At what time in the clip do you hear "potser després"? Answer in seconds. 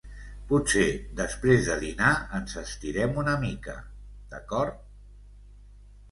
0.51-1.67